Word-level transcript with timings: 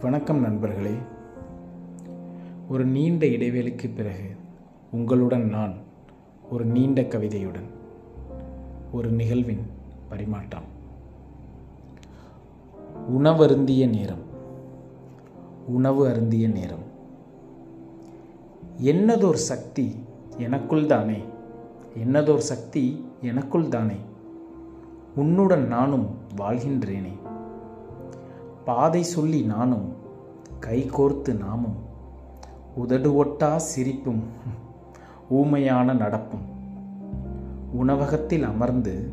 வணக்கம் 0.00 0.40
நண்பர்களே. 0.40 0.94
ஒரு 2.68 2.86
நீண்ட 2.86 3.26
இடைவேளைக்கு 3.26 3.90
பிறகு 3.96 4.36
உங்களுடன் 4.92 5.48
நான் 5.48 5.74
ஒரு 6.50 6.64
நீண்ட 6.64 7.00
கவிதையுடன் 7.00 7.68
ஒரு 8.92 9.10
நிகழ்வின் 9.10 9.66
பரிமாற்றம். 10.08 10.62
உணவருந்திய 13.18 13.88
நேரம். 13.88 14.22
உணவு 15.66 16.08
அருந்திய 16.08 16.48
நேரம். 16.48 16.84
என்னதோர் 18.82 19.34
சக்தி 19.34 19.94
எனக்குள் 20.38 20.86
தானே? 20.86 21.22
என்னதோர் 22.04 22.36
சக்தி 22.36 23.04
எனக்குள் 23.20 23.68
தானே? 23.68 23.96
உன்னுடன் 25.16 25.66
நானும் 25.66 26.06
வாழ்கின்றேனே. 26.36 27.27
பாதை 28.68 29.02
சொல்லி 29.02 29.42
நானும் 29.42 29.92
கை 30.60 30.90
கோர்த்து 30.90 31.36
நாமும் 31.36 31.76
உதடு 32.74 33.14
ஒட்டா 33.14 33.58
சிரிப்பும் 33.58 34.22
ஊமையான 35.30 35.94
நடப்பும். 35.96 36.44
உணவகத்தில் 37.72 38.42
அமர்ந்து 38.42 39.12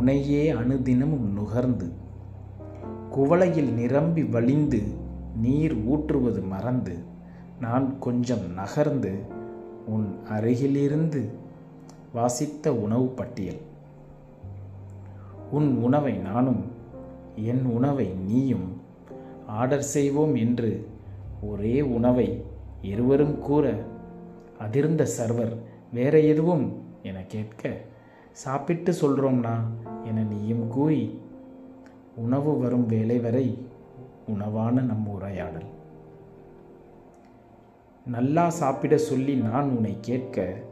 உனையே 0.00 0.42
அணுதினமும் 0.52 1.28
நுகர்ந்து 1.32 1.92
குவளையில் 3.10 3.72
நிரம்பி 3.72 4.24
வழிந்து 4.24 4.82
நீர் 5.36 5.76
ஊற்றுவது 5.84 6.42
மறந்து 6.42 6.98
நான் 7.60 7.98
கொஞ்சம் 7.98 8.52
நகர்ந்து 8.52 9.22
உன் 9.86 10.18
அருகிலிருந்து 10.28 11.30
வாசித்த 12.12 12.74
உணவு 12.74 13.06
பட்டியல். 13.06 13.60
உன் 15.50 15.76
உணவை 15.76 16.12
நானும் 16.12 16.80
என் 17.36 17.64
உணவை 17.64 18.06
நீயும் 18.06 18.80
ஆர்டர் 19.46 19.82
செய்வோம் 19.82 20.34
என்று 20.34 20.86
ஒரே 21.42 21.80
உணவை 21.80 22.42
இருவரும் 22.82 23.38
கூற 23.38 23.84
அதிர்ந்த 24.60 25.06
சர்வர் 25.18 25.56
வேற 25.92 26.20
எதுவும் 26.20 26.82
என 27.02 27.24
கேட்க 27.28 27.80
சாப்பிட்டு 28.32 28.92
சொல்கிறோம்னா 28.92 29.56
என 30.04 30.22
நீயும் 30.22 30.68
கூறி 30.68 31.20
உணவு 32.16 32.58
வரும் 32.58 32.86
வேலை 32.86 33.18
வரை 33.18 33.58
உணவான 34.26 34.80
நம் 34.80 35.06
உரையாடல். 35.06 35.64
நல்லா 38.06 38.48
சாப்பிட 38.48 38.96
சொல்லி 38.96 39.34
நான் 39.34 39.70
உன்னை 39.70 39.96
கேட்க 40.00 40.62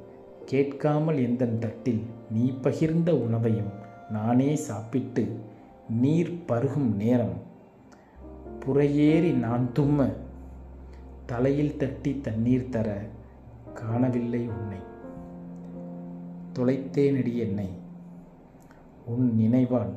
கேட்காமல் 0.45 1.19
எந்த 1.19 1.47
தட்டில் 1.47 2.05
நீ 2.30 2.52
பகிர்ந்த 2.62 3.11
உணவையும் 3.11 3.70
நானே 4.11 4.56
சாப்பிட்டு 4.56 5.39
நீர் 5.91 6.44
பருகும் 6.48 6.96
நேரம். 6.96 7.33
புறையேறி 8.66 9.33
நான் 9.34 9.70
தும்ம. 9.78 10.12
தலையில் 11.27 11.77
தட்டி 11.77 12.20
தண்ணீர் 12.20 12.69
தர 12.69 13.00
காணவில்லை 13.74 14.48
உன்னை. 14.48 14.78
தொலைத்தேனடி 16.52 17.36
என்னை. 17.36 17.68
உன் 19.06 19.34
நினைவால் 19.38 19.92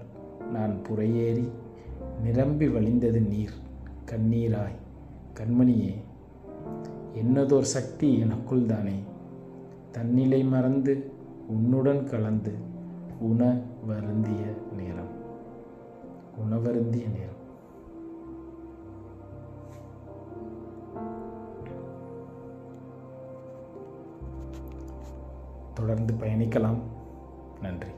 நான் 0.52 0.82
புறையேறி 0.90 1.50
நிரம்பி 2.24 2.68
வழிந்தது 2.68 3.28
நீர். 3.28 3.54
கண்ணீராய் 4.06 4.82
கண்மணியே 5.34 5.96
என்னதோர் 7.14 7.62
சக்தி 7.62 8.20
எனக்குள் 8.20 8.66
தானே. 8.66 9.00
தன்னிலை 9.92 10.44
மறந்து 10.44 11.12
உன்னுடன் 11.48 12.06
கலந்து 12.06 12.54
உண 13.20 13.62
வருந்திய 13.88 14.42
நேரம் 14.78 14.93
வருந்திய 16.74 17.08
நேரம். 17.08 17.42
தொடர்ந்து 25.74 26.14
பயணிக்கலாம். 26.14 26.80
நன்றி. 27.62 27.90